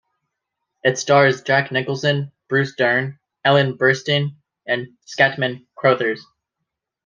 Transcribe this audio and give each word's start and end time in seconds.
It 0.81 0.97
stars 0.97 1.43
Jack 1.43 1.71
Nicholson, 1.71 2.31
Bruce 2.49 2.73
Dern, 2.73 3.19
Ellen 3.45 3.77
Burstyn 3.77 4.33
and 4.65 4.97
Scatman 5.05 5.67
Crothers. 5.75 6.25